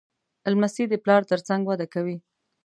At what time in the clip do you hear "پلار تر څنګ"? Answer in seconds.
1.03-1.61